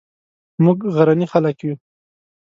موږ 0.63 0.79
غرني 0.95 1.27
خلک 1.31 1.57
یو 1.65 1.75